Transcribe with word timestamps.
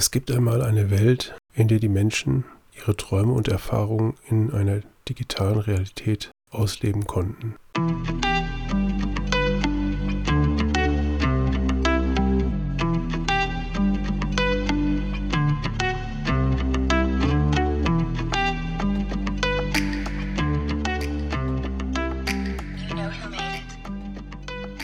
Es 0.00 0.10
gibt 0.10 0.30
einmal 0.30 0.62
eine 0.62 0.90
Welt, 0.90 1.36
in 1.52 1.68
der 1.68 1.78
die 1.78 1.90
Menschen 1.90 2.46
ihre 2.74 2.96
Träume 2.96 3.34
und 3.34 3.48
Erfahrungen 3.48 4.14
in 4.30 4.50
einer 4.50 4.80
digitalen 5.06 5.58
Realität 5.58 6.30
ausleben 6.48 7.06
konnten. 7.06 7.54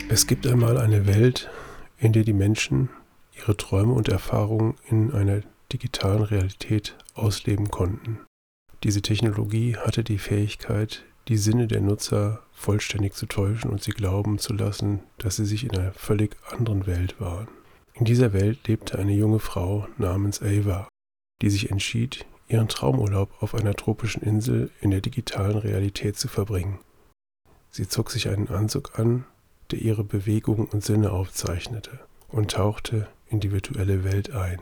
Es 0.09 0.27
gibt 0.27 0.45
einmal 0.45 0.77
eine 0.77 1.07
Welt, 1.07 1.49
in 1.97 2.13
der 2.13 2.23
die 2.23 2.33
Menschen 2.33 2.89
ihre 3.47 3.55
Träume 3.55 3.93
und 3.93 4.09
Erfahrungen 4.09 4.75
in 4.89 5.13
einer 5.13 5.41
digitalen 5.71 6.21
Realität 6.21 6.97
ausleben 7.13 7.69
konnten. 7.69 8.19
Diese 8.83 9.01
Technologie 9.01 9.77
hatte 9.77 10.03
die 10.03 10.17
Fähigkeit, 10.17 11.03
die 11.29 11.37
Sinne 11.37 11.67
der 11.67 11.81
Nutzer 11.81 12.41
vollständig 12.51 13.13
zu 13.13 13.25
täuschen 13.25 13.69
und 13.69 13.81
sie 13.81 13.91
glauben 13.91 14.37
zu 14.37 14.53
lassen, 14.53 14.99
dass 15.17 15.37
sie 15.37 15.45
sich 15.45 15.63
in 15.63 15.71
einer 15.71 15.93
völlig 15.93 16.35
anderen 16.49 16.87
Welt 16.87 17.19
waren. 17.19 17.47
In 17.93 18.05
dieser 18.05 18.33
Welt 18.33 18.67
lebte 18.67 18.99
eine 18.99 19.13
junge 19.13 19.39
Frau 19.39 19.87
namens 19.97 20.41
Ava, 20.41 20.87
die 21.41 21.49
sich 21.49 21.71
entschied, 21.71 22.25
ihren 22.49 22.67
Traumurlaub 22.67 23.31
auf 23.41 23.55
einer 23.55 23.73
tropischen 23.73 24.23
Insel 24.23 24.71
in 24.81 24.91
der 24.91 25.01
digitalen 25.01 25.57
Realität 25.57 26.17
zu 26.17 26.27
verbringen. 26.27 26.79
Sie 27.71 27.87
zog 27.87 28.11
sich 28.11 28.29
einen 28.29 28.49
Anzug 28.49 28.99
an, 28.99 29.25
der 29.71 29.79
ihre 29.79 30.03
Bewegungen 30.03 30.67
und 30.67 30.83
Sinne 30.83 31.11
aufzeichnete, 31.11 31.99
und 32.29 32.51
tauchte 32.51 33.07
in 33.29 33.39
die 33.39 33.51
virtuelle 33.51 34.03
Welt 34.03 34.31
ein. 34.31 34.61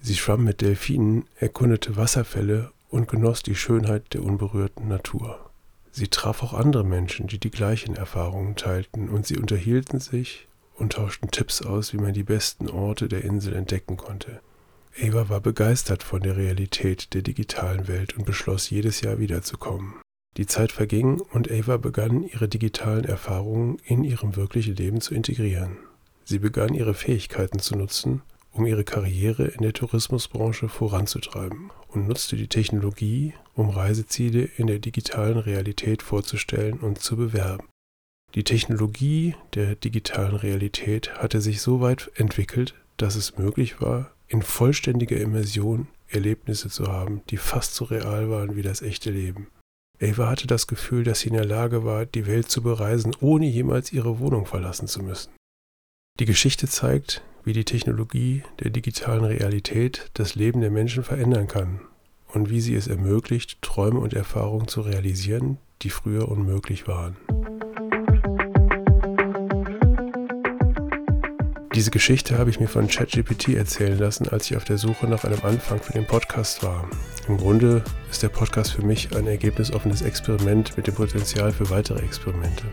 Sie 0.00 0.14
schwamm 0.14 0.44
mit 0.44 0.60
Delfinen, 0.60 1.24
erkundete 1.36 1.96
Wasserfälle 1.96 2.72
und 2.90 3.08
genoss 3.08 3.42
die 3.42 3.54
Schönheit 3.54 4.14
der 4.14 4.22
unberührten 4.22 4.88
Natur. 4.88 5.50
Sie 5.90 6.08
traf 6.08 6.42
auch 6.42 6.54
andere 6.54 6.84
Menschen, 6.84 7.26
die 7.26 7.38
die 7.38 7.50
gleichen 7.50 7.94
Erfahrungen 7.94 8.56
teilten, 8.56 9.08
und 9.08 9.26
sie 9.26 9.38
unterhielten 9.38 10.00
sich 10.00 10.48
und 10.76 10.92
tauschten 10.92 11.30
Tipps 11.30 11.62
aus, 11.62 11.92
wie 11.92 11.98
man 11.98 12.12
die 12.12 12.24
besten 12.24 12.68
Orte 12.68 13.08
der 13.08 13.24
Insel 13.24 13.54
entdecken 13.54 13.96
konnte. 13.96 14.40
Eva 14.96 15.28
war 15.28 15.40
begeistert 15.40 16.02
von 16.02 16.20
der 16.20 16.36
Realität 16.36 17.14
der 17.14 17.22
digitalen 17.22 17.88
Welt 17.88 18.16
und 18.16 18.26
beschloss, 18.26 18.70
jedes 18.70 19.00
Jahr 19.00 19.18
wiederzukommen. 19.18 19.94
Die 20.36 20.46
Zeit 20.46 20.72
verging 20.72 21.20
und 21.20 21.50
Ava 21.50 21.76
begann, 21.76 22.24
ihre 22.24 22.48
digitalen 22.48 23.04
Erfahrungen 23.04 23.78
in 23.84 24.02
ihrem 24.02 24.36
wirklichen 24.36 24.74
Leben 24.74 25.00
zu 25.00 25.14
integrieren. 25.14 25.78
Sie 26.24 26.38
begann, 26.38 26.74
ihre 26.74 26.94
Fähigkeiten 26.94 27.58
zu 27.58 27.76
nutzen, 27.76 28.22
um 28.52 28.66
ihre 28.66 28.84
Karriere 28.84 29.46
in 29.46 29.62
der 29.62 29.72
Tourismusbranche 29.72 30.68
voranzutreiben 30.68 31.70
und 31.88 32.08
nutzte 32.08 32.36
die 32.36 32.48
Technologie, 32.48 33.34
um 33.54 33.70
Reiseziele 33.70 34.48
in 34.56 34.66
der 34.66 34.78
digitalen 34.78 35.38
Realität 35.38 36.02
vorzustellen 36.02 36.80
und 36.80 37.00
zu 37.00 37.16
bewerben. 37.16 37.68
Die 38.34 38.44
Technologie 38.44 39.36
der 39.54 39.74
digitalen 39.74 40.34
Realität 40.34 41.14
hatte 41.14 41.40
sich 41.40 41.60
so 41.60 41.80
weit 41.80 42.10
entwickelt, 42.16 42.74
dass 42.96 43.16
es 43.16 43.38
möglich 43.38 43.80
war, 43.80 44.10
in 44.26 44.42
vollständiger 44.42 45.16
Immersion 45.16 45.88
Erlebnisse 46.08 46.68
zu 46.68 46.86
haben, 46.88 47.22
die 47.30 47.36
fast 47.36 47.74
so 47.74 47.84
real 47.84 48.30
waren 48.30 48.56
wie 48.56 48.62
das 48.62 48.82
echte 48.82 49.10
Leben. 49.10 49.48
Ava 50.00 50.28
hatte 50.28 50.46
das 50.46 50.66
Gefühl, 50.66 51.04
dass 51.04 51.20
sie 51.20 51.28
in 51.28 51.34
der 51.34 51.44
Lage 51.44 51.84
war, 51.84 52.06
die 52.06 52.26
Welt 52.26 52.50
zu 52.50 52.62
bereisen, 52.62 53.14
ohne 53.20 53.46
jemals 53.46 53.92
ihre 53.92 54.18
Wohnung 54.18 54.46
verlassen 54.46 54.88
zu 54.88 55.02
müssen. 55.02 55.30
Die 56.20 56.26
Geschichte 56.26 56.68
zeigt, 56.68 57.22
wie 57.42 57.52
die 57.52 57.64
Technologie 57.64 58.44
der 58.60 58.70
digitalen 58.70 59.24
Realität 59.24 60.12
das 60.14 60.36
Leben 60.36 60.60
der 60.60 60.70
Menschen 60.70 61.02
verändern 61.02 61.48
kann 61.48 61.80
und 62.28 62.50
wie 62.50 62.60
sie 62.60 62.76
es 62.76 62.86
ermöglicht, 62.86 63.60
Träume 63.62 63.98
und 63.98 64.14
Erfahrungen 64.14 64.68
zu 64.68 64.82
realisieren, 64.82 65.58
die 65.82 65.90
früher 65.90 66.28
unmöglich 66.28 66.86
waren. 66.86 67.16
Diese 71.74 71.90
Geschichte 71.90 72.38
habe 72.38 72.50
ich 72.50 72.60
mir 72.60 72.68
von 72.68 72.86
ChatGPT 72.86 73.48
erzählen 73.48 73.98
lassen, 73.98 74.28
als 74.28 74.48
ich 74.48 74.56
auf 74.56 74.62
der 74.62 74.78
Suche 74.78 75.08
nach 75.08 75.24
einem 75.24 75.40
Anfang 75.42 75.80
für 75.80 75.94
den 75.94 76.06
Podcast 76.06 76.62
war. 76.62 76.88
Im 77.26 77.38
Grunde 77.38 77.82
ist 78.08 78.22
der 78.22 78.28
Podcast 78.28 78.74
für 78.74 78.82
mich 78.82 79.16
ein 79.16 79.26
ergebnisoffenes 79.26 80.02
Experiment 80.02 80.76
mit 80.76 80.86
dem 80.86 80.94
Potenzial 80.94 81.50
für 81.50 81.68
weitere 81.70 82.04
Experimente. 82.04 82.66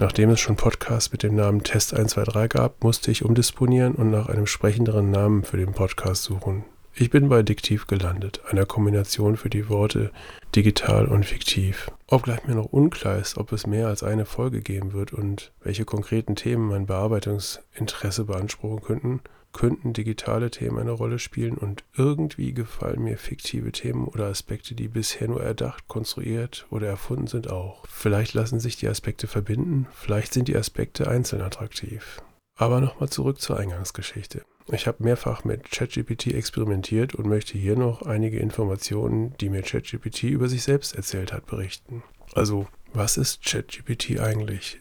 Nachdem 0.00 0.30
es 0.30 0.38
schon 0.38 0.54
Podcasts 0.54 1.10
mit 1.10 1.24
dem 1.24 1.34
Namen 1.34 1.64
Test 1.64 1.92
123 1.92 2.50
gab, 2.50 2.84
musste 2.84 3.10
ich 3.10 3.24
umdisponieren 3.24 3.96
und 3.96 4.10
nach 4.10 4.28
einem 4.28 4.46
sprechenderen 4.46 5.10
Namen 5.10 5.42
für 5.42 5.56
den 5.56 5.72
Podcast 5.72 6.22
suchen. 6.22 6.64
Ich 6.94 7.10
bin 7.10 7.28
bei 7.28 7.42
Diktiv 7.42 7.86
gelandet, 7.86 8.40
einer 8.48 8.66
Kombination 8.66 9.36
für 9.36 9.50
die 9.50 9.68
Worte 9.68 10.10
digital 10.56 11.06
und 11.06 11.24
fiktiv. 11.24 11.90
Obgleich 12.08 12.44
mir 12.44 12.56
noch 12.56 12.72
unklar 12.72 13.18
ist, 13.18 13.36
ob 13.36 13.52
es 13.52 13.66
mehr 13.66 13.86
als 13.86 14.02
eine 14.02 14.24
Folge 14.24 14.60
geben 14.62 14.92
wird 14.92 15.12
und 15.12 15.52
welche 15.62 15.84
konkreten 15.84 16.34
Themen 16.34 16.68
mein 16.68 16.86
Bearbeitungsinteresse 16.86 18.24
beanspruchen 18.24 18.82
könnten, 18.82 19.20
könnten 19.52 19.92
digitale 19.92 20.50
Themen 20.50 20.78
eine 20.78 20.90
Rolle 20.90 21.18
spielen 21.18 21.56
und 21.56 21.84
irgendwie 21.96 22.52
gefallen 22.52 23.02
mir 23.02 23.16
fiktive 23.16 23.72
Themen 23.72 24.06
oder 24.06 24.26
Aspekte, 24.26 24.74
die 24.74 24.88
bisher 24.88 25.28
nur 25.28 25.42
erdacht, 25.42 25.88
konstruiert 25.88 26.66
oder 26.70 26.88
erfunden 26.88 27.26
sind, 27.26 27.50
auch. 27.50 27.84
Vielleicht 27.86 28.34
lassen 28.34 28.60
sich 28.60 28.76
die 28.76 28.88
Aspekte 28.88 29.26
verbinden, 29.26 29.86
vielleicht 29.92 30.32
sind 30.32 30.48
die 30.48 30.56
Aspekte 30.56 31.08
einzeln 31.08 31.42
attraktiv. 31.42 32.20
Aber 32.58 32.80
nochmal 32.80 33.08
zurück 33.08 33.40
zur 33.40 33.58
Eingangsgeschichte. 33.58 34.42
Ich 34.70 34.86
habe 34.86 35.02
mehrfach 35.02 35.44
mit 35.44 35.70
ChatGPT 35.70 36.34
experimentiert 36.34 37.14
und 37.14 37.26
möchte 37.26 37.56
hier 37.56 37.76
noch 37.76 38.02
einige 38.02 38.38
Informationen, 38.40 39.32
die 39.40 39.48
mir 39.48 39.62
ChatGPT 39.62 40.24
über 40.24 40.48
sich 40.48 40.64
selbst 40.64 40.94
erzählt 40.94 41.32
hat, 41.32 41.46
berichten. 41.46 42.02
Also, 42.34 42.66
was 42.92 43.16
ist 43.16 43.44
ChatGPT 43.44 44.18
eigentlich? 44.20 44.80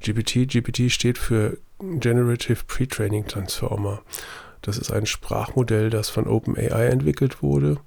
GPT, 0.00 0.48
GPT 0.48 0.90
steht 0.90 1.18
für 1.18 1.58
Generative 1.78 2.64
Pre-Training 2.66 3.26
Transformer. 3.26 4.02
Das 4.62 4.78
ist 4.78 4.90
ein 4.90 5.06
Sprachmodell, 5.06 5.90
das 5.90 6.08
von 6.08 6.26
OpenAI 6.26 6.86
entwickelt 6.86 7.42
wurde 7.42 7.78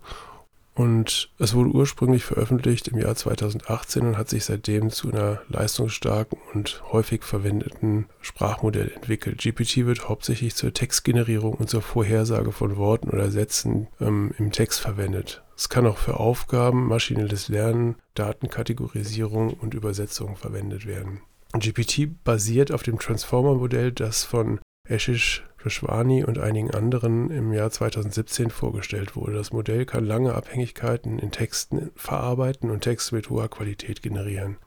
und 0.73 1.29
es 1.37 1.53
wurde 1.53 1.71
ursprünglich 1.71 2.23
veröffentlicht 2.23 2.87
im 2.87 2.97
Jahr 2.97 3.15
2018 3.15 4.07
und 4.07 4.17
hat 4.17 4.29
sich 4.29 4.45
seitdem 4.45 4.89
zu 4.89 5.11
einer 5.11 5.41
leistungsstarken 5.49 6.37
und 6.53 6.81
häufig 6.91 7.23
verwendeten 7.23 8.05
Sprachmodell 8.21 8.89
entwickelt. 8.89 9.39
GPT 9.39 9.85
wird 9.85 10.07
hauptsächlich 10.07 10.55
zur 10.55 10.73
Textgenerierung 10.73 11.55
und 11.55 11.69
zur 11.69 11.81
Vorhersage 11.81 12.51
von 12.51 12.77
Worten 12.77 13.09
oder 13.09 13.31
Sätzen 13.31 13.87
ähm, 13.99 14.33
im 14.37 14.51
Text 14.51 14.79
verwendet. 14.79 15.43
Es 15.57 15.67
kann 15.69 15.85
auch 15.85 15.97
für 15.97 16.19
Aufgaben, 16.19 16.87
maschinelles 16.87 17.49
Lernen, 17.49 17.95
Datenkategorisierung 18.15 19.53
und 19.53 19.73
Übersetzung 19.73 20.37
verwendet 20.37 20.87
werden. 20.87 21.21
GPT 21.53 22.23
basiert 22.23 22.71
auf 22.71 22.81
dem 22.81 22.97
Transformer-Modell, 22.97 23.91
das 23.91 24.23
von 24.23 24.59
Ashish 24.91 25.43
Vishwani 25.63 26.23
und 26.23 26.39
einigen 26.39 26.71
anderen 26.71 27.29
im 27.29 27.53
Jahr 27.53 27.71
2017 27.71 28.49
vorgestellt 28.49 29.15
wurde. 29.15 29.33
Das 29.33 29.53
Modell 29.53 29.85
kann 29.85 30.05
lange 30.05 30.33
Abhängigkeiten 30.33 31.19
in 31.19 31.31
Texten 31.31 31.91
verarbeiten 31.95 32.69
und 32.71 32.81
Texte 32.81 33.15
mit 33.15 33.29
hoher 33.29 33.49
Qualität 33.49 34.01
generieren. 34.01 34.57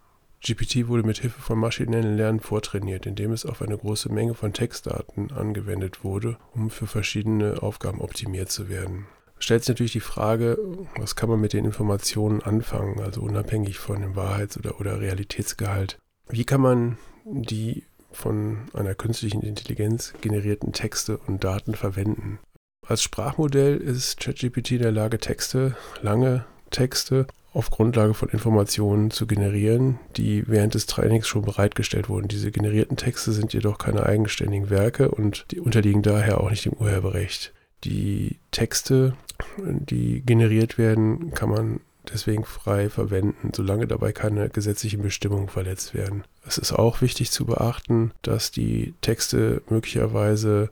GPT 0.44 0.88
wurde 0.88 1.04
mit 1.04 1.18
Hilfe 1.18 1.40
von 1.40 1.58
maschinellem 1.58 2.16
Lernen 2.16 2.40
vortrainiert, 2.40 3.06
indem 3.06 3.32
es 3.32 3.46
auf 3.46 3.62
eine 3.62 3.78
große 3.78 4.12
Menge 4.12 4.34
von 4.34 4.52
Textdaten 4.52 5.32
angewendet 5.32 6.04
wurde, 6.04 6.36
um 6.52 6.68
für 6.68 6.86
verschiedene 6.86 7.62
Aufgaben 7.62 8.02
optimiert 8.02 8.50
zu 8.50 8.68
werden. 8.68 9.06
Stellt 9.38 9.64
sich 9.64 9.70
natürlich 9.70 9.92
die 9.92 10.00
Frage, 10.00 10.58
was 10.96 11.16
kann 11.16 11.30
man 11.30 11.40
mit 11.40 11.54
den 11.54 11.64
Informationen 11.64 12.42
anfangen, 12.42 13.00
also 13.00 13.22
unabhängig 13.22 13.78
von 13.78 14.00
dem 14.00 14.16
Wahrheits- 14.16 14.58
oder, 14.58 14.80
oder 14.80 15.00
Realitätsgehalt. 15.00 15.98
Wie 16.28 16.44
kann 16.44 16.60
man 16.60 16.98
die 17.24 17.84
von 18.14 18.58
einer 18.72 18.94
künstlichen 18.94 19.42
Intelligenz 19.42 20.14
generierten 20.20 20.72
Texte 20.72 21.18
und 21.18 21.44
Daten 21.44 21.74
verwenden. 21.74 22.38
Als 22.86 23.02
Sprachmodell 23.02 23.76
ist 23.76 24.20
ChatGPT 24.20 24.72
in 24.72 24.82
der 24.82 24.92
Lage, 24.92 25.18
Texte, 25.18 25.76
lange 26.02 26.44
Texte 26.70 27.26
auf 27.54 27.70
Grundlage 27.70 28.14
von 28.14 28.28
Informationen 28.28 29.10
zu 29.10 29.26
generieren, 29.26 30.00
die 30.16 30.46
während 30.48 30.74
des 30.74 30.86
Trainings 30.86 31.28
schon 31.28 31.42
bereitgestellt 31.42 32.08
wurden. 32.08 32.28
Diese 32.28 32.50
generierten 32.50 32.96
Texte 32.96 33.32
sind 33.32 33.52
jedoch 33.52 33.78
keine 33.78 34.04
eigenständigen 34.04 34.70
Werke 34.70 35.10
und 35.10 35.46
die 35.52 35.60
unterliegen 35.60 36.02
daher 36.02 36.40
auch 36.40 36.50
nicht 36.50 36.64
dem 36.64 36.72
Urheberrecht. 36.72 37.54
Die 37.84 38.38
Texte, 38.50 39.14
die 39.56 40.22
generiert 40.26 40.78
werden, 40.78 41.32
kann 41.32 41.48
man 41.48 41.80
deswegen 42.12 42.44
frei 42.44 42.90
verwenden, 42.90 43.52
solange 43.54 43.86
dabei 43.86 44.12
keine 44.12 44.48
gesetzlichen 44.48 45.02
Bestimmungen 45.02 45.48
verletzt 45.48 45.94
werden. 45.94 46.24
Es 46.46 46.58
ist 46.58 46.72
auch 46.72 47.00
wichtig 47.00 47.30
zu 47.30 47.46
beachten, 47.46 48.12
dass 48.22 48.50
die 48.50 48.94
Texte 49.00 49.62
möglicherweise 49.68 50.70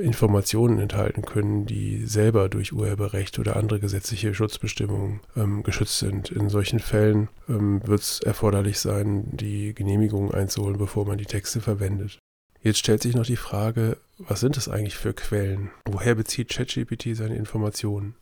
Informationen 0.00 0.78
enthalten 0.78 1.22
können, 1.22 1.66
die 1.66 2.06
selber 2.06 2.48
durch 2.48 2.72
Urheberrecht 2.72 3.38
oder 3.38 3.56
andere 3.56 3.78
gesetzliche 3.78 4.32
Schutzbestimmungen 4.32 5.20
ähm, 5.36 5.62
geschützt 5.62 5.98
sind. 5.98 6.30
In 6.30 6.48
solchen 6.48 6.78
Fällen 6.78 7.28
ähm, 7.48 7.86
wird 7.86 8.00
es 8.00 8.20
erforderlich 8.20 8.78
sein, 8.78 9.24
die 9.32 9.74
Genehmigung 9.74 10.32
einzuholen, 10.32 10.78
bevor 10.78 11.06
man 11.06 11.18
die 11.18 11.26
Texte 11.26 11.60
verwendet. 11.60 12.18
Jetzt 12.62 12.78
stellt 12.78 13.02
sich 13.02 13.14
noch 13.14 13.26
die 13.26 13.36
Frage, 13.36 13.98
was 14.18 14.40
sind 14.40 14.56
das 14.56 14.68
eigentlich 14.68 14.96
für 14.96 15.12
Quellen? 15.12 15.70
Woher 15.86 16.14
bezieht 16.14 16.48
ChatGPT 16.48 17.14
seine 17.14 17.36
Informationen? 17.36 18.14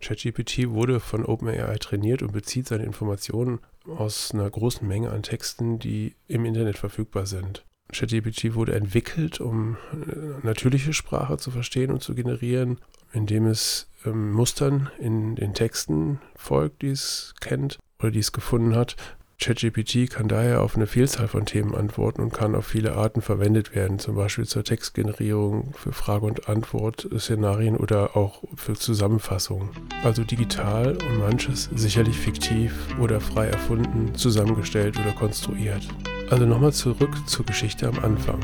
ChatGPT 0.00 0.70
wurde 0.70 0.98
von 1.00 1.24
OpenAI 1.24 1.76
trainiert 1.78 2.22
und 2.22 2.32
bezieht 2.32 2.68
seine 2.68 2.84
Informationen 2.84 3.60
aus 3.86 4.32
einer 4.32 4.48
großen 4.48 4.86
Menge 4.86 5.10
an 5.10 5.22
Texten, 5.22 5.78
die 5.78 6.14
im 6.28 6.44
Internet 6.44 6.78
verfügbar 6.78 7.26
sind. 7.26 7.64
ChatGPT 7.92 8.54
wurde 8.54 8.74
entwickelt, 8.74 9.40
um 9.40 9.76
äh, 9.92 10.46
natürliche 10.46 10.92
Sprache 10.92 11.36
zu 11.36 11.50
verstehen 11.50 11.90
und 11.90 12.02
zu 12.02 12.14
generieren, 12.14 12.78
indem 13.12 13.46
es 13.46 13.90
ähm, 14.04 14.32
Mustern 14.32 14.90
in 14.98 15.36
den 15.36 15.54
Texten 15.54 16.20
folgt, 16.34 16.82
die 16.82 16.88
es 16.90 17.34
kennt 17.40 17.78
oder 17.98 18.10
die 18.10 18.20
es 18.20 18.32
gefunden 18.32 18.74
hat. 18.74 18.96
ChatGPT 19.42 20.08
kann 20.08 20.28
daher 20.28 20.62
auf 20.62 20.76
eine 20.76 20.86
Vielzahl 20.86 21.26
von 21.26 21.44
Themen 21.44 21.74
antworten 21.74 22.22
und 22.22 22.32
kann 22.32 22.54
auf 22.54 22.64
viele 22.64 22.92
Arten 22.92 23.22
verwendet 23.22 23.74
werden, 23.74 23.98
zum 23.98 24.14
Beispiel 24.14 24.44
zur 24.44 24.62
Textgenerierung, 24.62 25.72
für 25.74 25.92
Frage- 25.92 26.26
und 26.26 26.48
Antwort-Szenarien 26.48 27.76
oder 27.76 28.16
auch 28.16 28.44
für 28.54 28.74
Zusammenfassungen. 28.74 29.70
Also 30.04 30.22
digital 30.22 30.92
und 30.92 31.18
manches 31.18 31.68
sicherlich 31.74 32.16
fiktiv 32.16 32.72
oder 33.00 33.20
frei 33.20 33.48
erfunden, 33.48 34.14
zusammengestellt 34.14 34.96
oder 35.00 35.10
konstruiert. 35.10 35.88
Also 36.30 36.46
nochmal 36.46 36.72
zurück 36.72 37.10
zur 37.26 37.44
Geschichte 37.44 37.88
am 37.88 37.98
Anfang. 37.98 38.38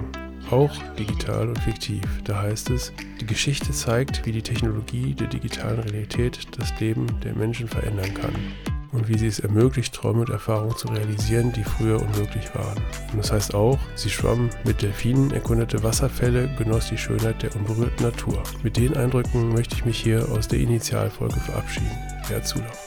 Auch 0.50 0.76
digital 0.98 1.46
und 1.48 1.58
fiktiv. 1.60 2.02
Da 2.24 2.42
heißt 2.42 2.70
es, 2.70 2.92
die 3.20 3.26
Geschichte 3.26 3.70
zeigt, 3.70 4.26
wie 4.26 4.32
die 4.32 4.42
Technologie 4.42 5.14
der 5.14 5.28
digitalen 5.28 5.78
Realität 5.78 6.40
das 6.58 6.72
Leben 6.80 7.06
der 7.20 7.36
Menschen 7.36 7.68
verändern 7.68 8.12
kann 8.14 8.34
und 8.92 9.08
wie 9.08 9.18
sie 9.18 9.26
es 9.26 9.40
ermöglicht, 9.40 9.94
Träume 9.94 10.20
und 10.20 10.30
Erfahrungen 10.30 10.76
zu 10.76 10.88
realisieren, 10.88 11.52
die 11.52 11.64
früher 11.64 12.00
unmöglich 12.00 12.54
waren. 12.54 12.78
Und 13.12 13.18
das 13.18 13.32
heißt 13.32 13.54
auch, 13.54 13.78
sie 13.94 14.10
schwamm 14.10 14.50
mit 14.64 14.82
Delfinen, 14.82 15.30
erkundete 15.30 15.82
Wasserfälle, 15.82 16.48
genoss 16.56 16.88
die 16.88 16.98
Schönheit 16.98 17.42
der 17.42 17.54
unberührten 17.54 18.04
Natur. 18.04 18.42
Mit 18.62 18.76
den 18.76 18.96
Eindrücken 18.96 19.52
möchte 19.52 19.74
ich 19.74 19.84
mich 19.84 19.98
hier 19.98 20.28
aus 20.30 20.48
der 20.48 20.60
Initialfolge 20.60 21.38
verabschieden. 21.40 21.90
Herr 22.28 22.42
Zulauf. 22.42 22.86